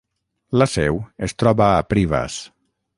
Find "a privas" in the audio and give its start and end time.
1.75-2.43